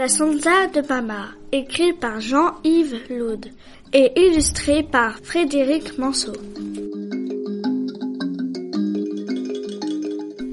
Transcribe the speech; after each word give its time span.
La 0.00 0.08
Sansa 0.08 0.66
de 0.68 0.80
Bama, 0.80 1.28
écrite 1.52 2.00
par 2.00 2.22
Jean-Yves 2.22 3.00
Laude 3.10 3.48
et 3.92 4.10
illustrée 4.16 4.82
par 4.82 5.18
Frédéric 5.22 5.98
Manceau. 5.98 6.32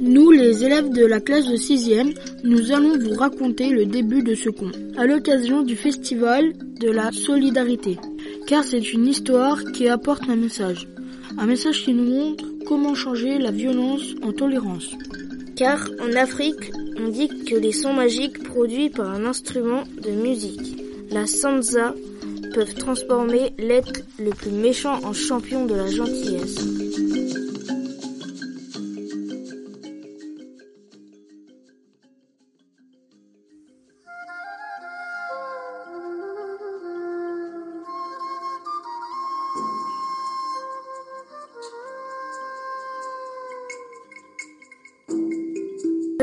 Nous, 0.02 0.32
les 0.32 0.66
élèves 0.66 0.90
de 0.90 1.06
la 1.06 1.22
classe 1.22 1.46
de 1.46 1.56
6e, 1.56 2.14
nous 2.44 2.74
allons 2.74 3.00
vous 3.00 3.16
raconter 3.16 3.70
le 3.70 3.86
début 3.86 4.22
de 4.22 4.36
ce 4.36 4.50
conte, 4.50 4.78
à 4.98 5.06
l'occasion 5.06 5.62
du 5.62 5.78
festival 5.78 6.52
de 6.82 6.92
la 6.92 7.14
solidarité, 7.14 7.98
car 8.48 8.66
c'est 8.66 8.92
une 8.92 9.08
histoire 9.08 9.64
qui 9.72 9.88
apporte 9.88 10.24
un 10.28 10.36
message. 10.36 10.90
Un 11.38 11.46
message 11.46 11.86
qui 11.86 11.94
nous 11.94 12.04
montre 12.04 12.44
comment 12.66 12.96
changer 12.96 13.38
la 13.38 13.52
violence 13.52 14.14
en 14.24 14.34
tolérance. 14.34 14.92
Car 15.58 15.90
en 16.00 16.16
Afrique, 16.16 16.72
on 17.00 17.08
dit 17.08 17.30
que 17.46 17.56
les 17.56 17.72
sons 17.72 17.94
magiques 17.94 18.44
produits 18.44 18.92
par 18.92 19.10
un 19.10 19.26
instrument 19.26 19.86
de 20.04 20.12
musique, 20.12 20.84
la 21.10 21.26
sansa, 21.26 21.96
peuvent 22.54 22.76
transformer 22.76 23.54
l'être 23.58 24.02
le 24.20 24.30
plus 24.30 24.52
méchant 24.52 25.04
en 25.04 25.14
champion 25.14 25.66
de 25.66 25.74
la 25.74 25.88
gentillesse. 25.88 26.60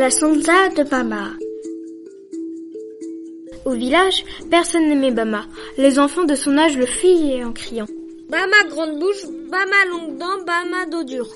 La 0.05 0.11
de 0.11 0.83
Bama. 0.87 1.31
Au 3.65 3.71
village, 3.71 4.23
personne 4.51 4.87
n'aimait 4.87 5.13
Bama. 5.13 5.47
Les 5.79 5.99
enfants 5.99 6.25
de 6.25 6.35
son 6.35 6.59
âge 6.59 6.77
le 6.77 6.85
fuyaient 6.85 7.43
en 7.43 7.53
criant. 7.53 7.87
Bama 8.29 8.69
grande 8.69 8.99
bouche, 8.99 9.25
Bama 9.51 9.87
longue 9.89 10.19
dent, 10.19 10.45
Bama 10.47 10.85
dos 10.93 11.05
dur. 11.05 11.27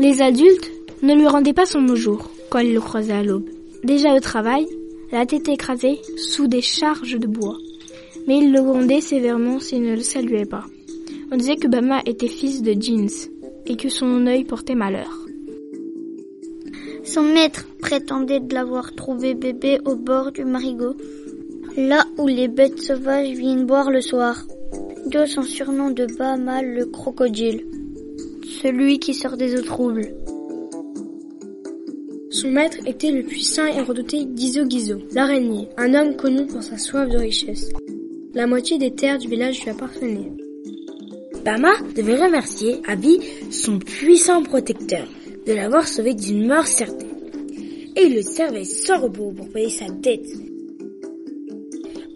Les 0.00 0.22
adultes 0.22 0.72
ne 1.02 1.14
lui 1.14 1.26
rendaient 1.26 1.52
pas 1.52 1.66
son 1.66 1.82
bonjour 1.82 2.30
quand 2.48 2.60
ils 2.60 2.72
le 2.72 2.80
croisaient 2.80 3.12
à 3.12 3.22
l'aube. 3.22 3.50
Déjà 3.82 4.14
au 4.14 4.20
travail, 4.20 4.66
la 5.12 5.26
tête 5.26 5.48
écrasée 5.48 6.00
sous 6.16 6.46
des 6.46 6.62
charges 6.62 7.18
de 7.18 7.26
bois. 7.26 7.58
Mais 8.26 8.38
ils 8.38 8.50
le 8.50 8.62
grondaient 8.62 9.02
sévèrement 9.02 9.60
s'il 9.60 9.82
ne 9.82 9.94
le 9.94 10.00
saluait 10.02 10.46
pas. 10.46 10.64
On 11.30 11.36
disait 11.36 11.56
que 11.56 11.68
Bama 11.68 12.00
était 12.06 12.28
fils 12.28 12.62
de 12.62 12.72
Jeans 12.80 13.28
et 13.66 13.76
que 13.76 13.90
son 13.90 14.26
œil 14.26 14.44
portait 14.44 14.74
malheur. 14.74 15.23
Son 17.14 17.22
maître 17.22 17.68
prétendait 17.78 18.40
de 18.40 18.52
l'avoir 18.52 18.92
trouvé 18.92 19.34
bébé 19.34 19.78
au 19.84 19.94
bord 19.94 20.32
du 20.32 20.44
marigot, 20.44 20.96
là 21.76 22.04
où 22.18 22.26
les 22.26 22.48
bêtes 22.48 22.80
sauvages 22.80 23.28
viennent 23.28 23.66
boire 23.66 23.92
le 23.92 24.00
soir. 24.00 24.44
D'où 25.06 25.24
son 25.24 25.42
surnom 25.42 25.92
de 25.92 26.06
Bahama 26.18 26.60
le 26.62 26.86
crocodile, 26.86 27.64
celui 28.60 28.98
qui 28.98 29.14
sort 29.14 29.36
des 29.36 29.54
eaux 29.54 29.62
troubles. 29.62 30.12
Son 32.30 32.48
maître 32.48 32.78
était 32.84 33.12
le 33.12 33.22
puissant 33.22 33.66
et 33.66 33.80
redouté 33.80 34.26
Gizo 34.34 34.68
Gizo, 34.68 34.98
l'araignée, 35.12 35.68
un 35.76 35.94
homme 35.94 36.16
connu 36.16 36.48
pour 36.48 36.64
sa 36.64 36.78
soif 36.78 37.08
de 37.08 37.18
richesse. 37.18 37.70
La 38.34 38.48
moitié 38.48 38.76
des 38.76 38.90
terres 38.90 39.18
du 39.18 39.28
village 39.28 39.62
lui 39.62 39.70
appartenait. 39.70 40.32
Bama 41.44 41.74
devait 41.94 42.20
remercier 42.20 42.80
Abi, 42.88 43.20
son 43.52 43.78
puissant 43.78 44.42
protecteur, 44.42 45.06
de 45.46 45.52
l'avoir 45.52 45.86
sauvé 45.86 46.14
d'une 46.14 46.48
mort 46.48 46.66
certaine. 46.66 47.03
Et 47.96 48.08
le 48.08 48.22
servait 48.22 48.64
sans 48.64 49.00
repos 49.00 49.32
pour 49.32 49.48
payer 49.50 49.70
sa 49.70 49.86
dette. 49.88 50.26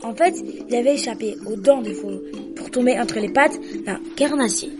En 0.03 0.15
fait, 0.15 0.35
il 0.69 0.75
avait 0.75 0.95
échappé 0.95 1.37
aux 1.47 1.57
dents 1.57 1.83
du 1.83 1.95
faux 1.95 2.21
pour 2.57 2.71
tomber 2.71 2.99
entre 2.99 3.19
les 3.21 3.29
pattes 3.29 3.59
d'un 3.85 4.01
carnassier. 4.17 4.71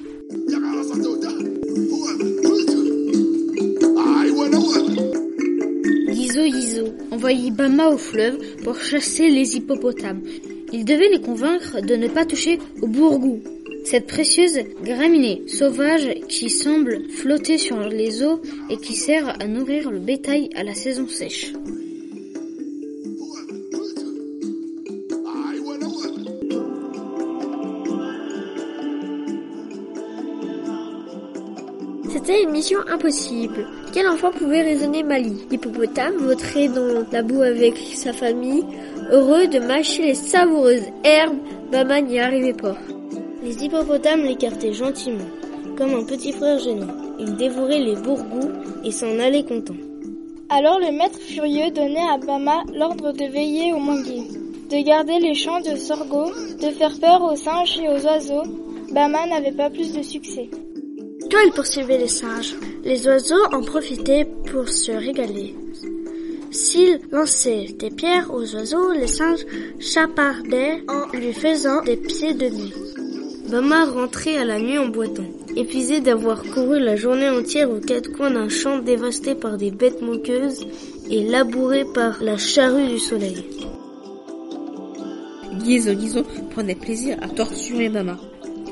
Gizo 6.11 6.45
Gizo 6.45 6.85
envoyait 7.11 7.51
Bama 7.51 7.89
au 7.89 7.99
fleuve 7.99 8.39
pour 8.65 8.77
chasser 8.77 9.29
les 9.29 9.57
hippopotames. 9.57 10.23
Il 10.73 10.85
devait 10.85 11.09
les 11.09 11.21
convaincre 11.21 11.81
de 11.81 11.95
ne 11.97 12.09
pas 12.09 12.25
toucher 12.25 12.59
au 12.83 12.87
bourgou, 12.87 13.41
cette 13.91 14.07
précieuse 14.07 14.59
graminée 14.83 15.45
sauvage 15.47 16.11
qui 16.29 16.51
semble 16.51 17.09
flotter 17.09 17.57
sur 17.57 17.81
les 17.81 18.23
eaux 18.23 18.43
et 18.69 18.77
qui 18.77 18.95
sert 18.95 19.35
à 19.41 19.47
nourrir 19.47 19.91
le 19.91 19.99
bétail 19.99 20.51
à 20.55 20.63
la 20.63 20.75
saison 20.75 21.09
sèche. 21.09 21.55
C'était 32.13 32.43
une 32.43 32.51
mission 32.51 32.81
impossible. 32.89 33.67
Quel 33.95 34.07
enfant 34.07 34.33
pouvait 34.33 34.65
raisonner 34.65 35.03
Mali 35.03 35.47
L'hippopotame 35.51 36.17
vautrait 36.17 36.69
dans 36.69 37.07
la 37.11 37.23
boue 37.23 37.41
avec 37.41 37.79
sa 37.95 38.13
famille, 38.13 38.67
heureux 39.11 39.47
de 39.47 39.61
mâcher 39.61 40.03
les 40.03 40.15
savoureuses 40.15 40.85
herbes. 41.05 41.39
Bama 41.73 42.03
n'y 42.03 42.21
arrivait 42.21 42.53
pas. 42.53 42.77
Les 43.49 43.65
hippopotames 43.65 44.25
l'écartaient 44.25 44.75
gentiment, 44.75 45.25
comme 45.79 45.95
un 45.95 46.05
petit 46.05 46.33
frère 46.33 46.59
gênant. 46.59 46.93
Il 47.19 47.35
dévorait 47.37 47.81
les 47.81 47.97
bourgous 47.97 48.51
et 48.85 48.91
s'en 48.91 49.19
allait 49.19 49.43
content. 49.43 49.73
Alors 50.51 50.79
le 50.79 50.93
maître 50.93 51.19
furieux 51.19 51.71
donnait 51.71 52.11
à 52.13 52.19
Bama 52.19 52.63
l'ordre 52.75 53.11
de 53.13 53.25
veiller 53.25 53.73
aux 53.73 53.79
manguiers, 53.79 54.29
de 54.69 54.85
garder 54.85 55.19
les 55.19 55.33
champs 55.33 55.63
de 55.63 55.77
sorgho, 55.77 56.27
de 56.61 56.71
faire 56.73 56.93
peur 57.01 57.23
aux 57.23 57.37
singes 57.37 57.79
et 57.79 57.89
aux 57.89 58.05
oiseaux. 58.05 58.43
Bama 58.93 59.27
n'avait 59.27 59.53
pas 59.53 59.71
plus 59.71 59.95
de 59.95 60.03
succès. 60.03 60.51
Toi, 61.31 61.41
il 61.47 61.53
poursuivait 61.53 61.97
les 61.97 62.07
singes. 62.07 62.55
Les 62.85 63.07
oiseaux 63.07 63.47
en 63.53 63.63
profitaient 63.63 64.29
pour 64.53 64.69
se 64.69 64.93
régaler. 64.93 65.55
S'il 66.51 67.01
lançait 67.13 67.65
des 67.79 67.91
pierres 67.91 68.31
aux 68.31 68.55
oiseaux, 68.55 68.93
les 68.93 69.07
singes 69.07 69.47
chapardaient 69.81 70.83
en 70.87 71.17
lui 71.17 71.33
faisant 71.33 71.83
des 71.83 71.97
pieds 71.97 72.35
de 72.35 72.47
nez. 72.47 72.88
Bama 73.51 73.87
rentrait 73.87 74.37
à 74.37 74.45
la 74.45 74.59
nuit 74.59 74.77
en 74.77 74.89
boitant, 74.89 75.25
épuisé 75.57 76.01
d'avoir 76.01 76.43
couru 76.43 76.79
la 76.79 76.97
journée 76.97 77.31
entière 77.31 77.71
aux 77.71 77.81
quatre 77.81 78.13
coins 78.13 78.31
d'un 78.31 78.51
champ 78.51 78.79
dévasté 78.79 79.35
par 79.35 79.57
des 79.57 79.71
bêtes 79.71 80.03
moqueuses 80.03 80.67
et 81.11 81.25
labouré 81.27 81.87
par 81.95 82.23
la 82.23 82.37
charrue 82.37 82.89
du 82.89 82.99
soleil. 82.99 83.43
Gizo 85.65 85.99
Gizo 85.99 86.25
prenait 86.51 86.75
plaisir 86.75 87.17
à 87.23 87.29
torturer 87.29 87.89
Bama. 87.89 88.19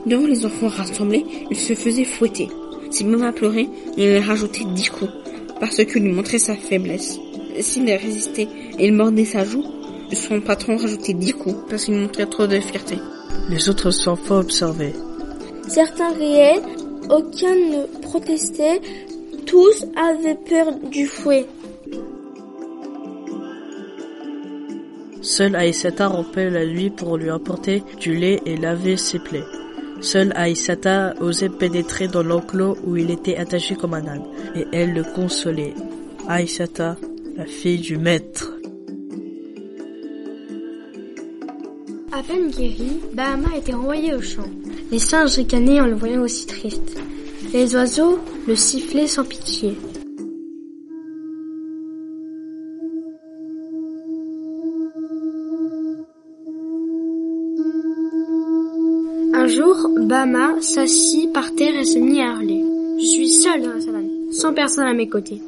Devant 0.04 0.26
les 0.26 0.44
enfants 0.44 0.68
rassemblés, 0.68 1.24
il 1.50 1.56
se 1.56 1.72
faisait 1.72 2.04
fouetter. 2.04 2.48
Si 2.90 3.02
Bama 3.04 3.32
pleurait, 3.32 3.70
il 3.96 4.10
lui 4.10 4.18
rajoutait 4.18 4.66
dix 4.74 4.90
coups, 4.90 5.10
parce 5.58 5.82
qu'il 5.86 6.02
lui 6.02 6.12
montrait 6.12 6.38
sa 6.38 6.54
faiblesse. 6.54 7.18
S'il 7.60 7.90
résistait 7.90 8.48
et 8.78 8.86
il 8.86 8.92
mordait 8.92 9.24
sa 9.24 9.42
joue, 9.42 9.64
son 10.12 10.42
patron 10.42 10.76
rajoutait 10.76 11.14
dix 11.14 11.32
coups, 11.32 11.56
parce 11.70 11.86
qu'il 11.86 11.94
montrait 11.94 12.26
trop 12.26 12.46
de 12.46 12.60
fierté. 12.60 12.96
Les 13.48 13.68
autres 13.68 14.08
enfants 14.08 14.38
observaient. 14.38 14.94
Certains 15.68 16.12
riaient, 16.12 16.60
aucun 17.10 17.54
ne 17.54 18.00
protestait, 18.02 18.80
tous 19.46 19.84
avaient 19.96 20.38
peur 20.48 20.72
du 20.90 21.06
fouet. 21.06 21.46
Seul 25.22 25.56
Aïsata 25.56 26.08
rompait 26.08 26.50
la 26.50 26.64
nuit 26.64 26.90
pour 26.90 27.16
lui 27.16 27.30
apporter 27.30 27.82
du 28.00 28.14
lait 28.14 28.40
et 28.46 28.56
laver 28.56 28.96
ses 28.96 29.18
plaies. 29.18 29.44
Seul 30.00 30.32
Aïsata 30.36 31.14
osait 31.20 31.48
pénétrer 31.48 32.06
dans 32.06 32.22
l'enclos 32.22 32.76
où 32.84 32.96
il 32.96 33.10
était 33.10 33.36
attaché 33.36 33.74
comme 33.76 33.94
un 33.94 34.06
âne, 34.06 34.24
et 34.54 34.66
elle 34.72 34.92
le 34.92 35.02
consolait. 35.02 35.74
Aïsata, 36.28 36.96
la 37.36 37.46
fille 37.46 37.78
du 37.78 37.96
maître. 37.96 38.55
À 42.16 42.22
peine 42.22 42.48
guéri, 42.48 42.92
Bahama 43.12 43.58
était 43.58 43.74
renvoyé 43.74 44.14
au 44.14 44.22
champ. 44.22 44.48
Les 44.90 44.98
singes 44.98 45.34
ricanaient 45.36 45.82
en 45.82 45.86
le 45.86 45.96
voyant 45.96 46.22
aussi 46.22 46.46
triste. 46.46 46.96
Les 47.52 47.74
oiseaux 47.74 48.18
le 48.48 48.56
sifflaient 48.56 49.06
sans 49.06 49.22
pitié. 49.22 49.76
Un 59.34 59.46
jour, 59.46 59.76
Bahama 59.98 60.62
s'assit 60.62 61.30
par 61.34 61.54
terre 61.54 61.78
et 61.78 61.84
se 61.84 61.98
mit 61.98 62.22
à 62.22 62.32
hurler. 62.32 62.64
Je 62.98 63.04
suis 63.04 63.28
seul 63.28 63.60
dans 63.60 63.74
la 63.74 63.80
savane, 63.82 64.32
sans 64.32 64.54
personne 64.54 64.86
à 64.86 64.94
mes 64.94 65.10
côtés. 65.10 65.42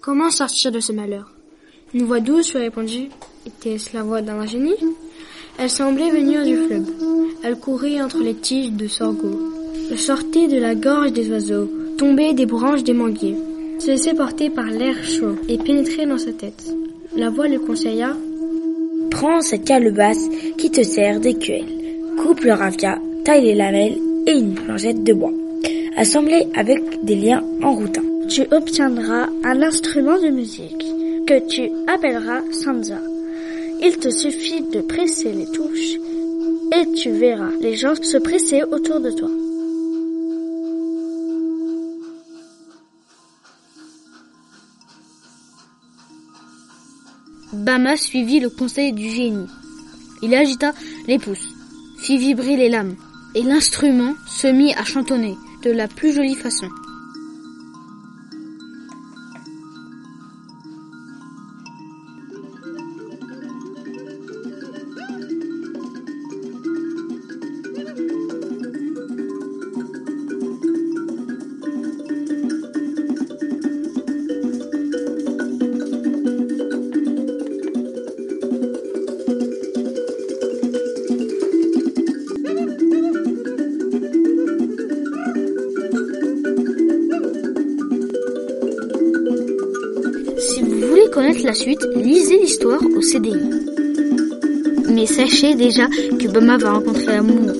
Comment 0.00 0.30
sortir 0.30 0.72
de 0.72 0.80
ce 0.80 0.90
malheur? 0.90 1.30
Une 1.94 2.06
voix 2.06 2.18
douce 2.18 2.52
lui 2.52 2.62
répondit. 2.62 3.10
Était-ce 3.46 3.94
la 3.94 4.02
voix 4.02 4.22
d'un 4.22 4.44
génie 4.44 4.74
Elle 5.58 5.70
semblait 5.70 6.10
venir 6.10 6.44
du 6.44 6.56
fleuve. 6.56 6.90
Elle 7.44 7.56
courait 7.56 8.00
entre 8.00 8.18
les 8.18 8.34
tiges 8.34 8.72
de 8.72 8.88
sorgho. 8.88 9.52
Elle 9.90 9.98
sortait 9.98 10.48
de 10.48 10.58
la 10.58 10.74
gorge 10.74 11.12
des 11.12 11.30
oiseaux, 11.30 11.70
tombait 11.96 12.32
des 12.32 12.46
branches 12.46 12.82
des 12.82 12.92
manguiers, 12.92 13.36
se 13.78 13.88
laissait 13.88 14.14
porter 14.14 14.50
par 14.50 14.66
l'air 14.66 14.96
chaud 15.04 15.36
et 15.48 15.58
pénétrait 15.58 16.06
dans 16.06 16.18
sa 16.18 16.32
tête. 16.32 16.64
La 17.16 17.30
voix 17.30 17.46
lui 17.46 17.58
conseilla 17.58 18.16
Prends 19.10 19.40
cette 19.42 19.64
calebasse 19.64 20.28
qui 20.58 20.70
te 20.70 20.82
sert 20.82 21.20
d'écuelle. 21.20 21.66
Coupe 22.18 22.40
le 22.40 22.52
raffia, 22.52 22.98
taille 23.24 23.44
les 23.44 23.54
lamelles 23.54 23.98
et 24.26 24.32
une 24.32 24.54
planchette 24.54 25.04
de 25.04 25.12
bois. 25.12 25.32
Assemblée 25.96 26.48
avec 26.54 27.04
des 27.04 27.14
liens 27.14 27.44
en 27.62 27.72
routin. 27.72 28.02
Tu 28.28 28.42
obtiendras 28.50 29.28
un 29.44 29.62
instrument 29.62 30.20
de 30.20 30.30
musique 30.30 30.84
que 31.26 31.46
tu 31.46 31.70
appelleras 31.86 32.40
Sansa. 32.50 32.98
Il 33.80 33.98
te 33.98 34.10
suffit 34.10 34.62
de 34.62 34.80
presser 34.80 35.32
les 35.32 35.50
touches 35.50 35.98
et 36.72 36.92
tu 36.92 37.10
verras 37.10 37.50
les 37.60 37.76
gens 37.76 37.94
se 37.94 38.16
presser 38.18 38.62
autour 38.62 39.00
de 39.00 39.10
toi. 39.10 39.30
Bama 47.52 47.96
suivit 47.96 48.40
le 48.40 48.50
conseil 48.50 48.92
du 48.92 49.08
génie. 49.08 49.46
Il 50.22 50.34
agita 50.34 50.72
les 51.06 51.18
pouces, 51.18 51.48
fit 51.98 52.18
vibrer 52.18 52.56
les 52.56 52.68
lames, 52.68 52.96
et 53.34 53.42
l'instrument 53.42 54.14
se 54.26 54.48
mit 54.48 54.74
à 54.74 54.84
chantonner 54.84 55.34
de 55.62 55.70
la 55.70 55.88
plus 55.88 56.12
jolie 56.12 56.34
façon. 56.34 56.68
Connaître 91.14 91.44
la 91.44 91.54
suite, 91.54 91.86
lisez 91.94 92.38
l'histoire 92.38 92.80
au 92.84 93.00
CDI. 93.00 93.38
Mais 94.92 95.06
sachez 95.06 95.54
déjà 95.54 95.86
que 95.86 96.26
Bama 96.28 96.56
va 96.56 96.72
rencontrer 96.72 97.06
l'amour 97.06 97.52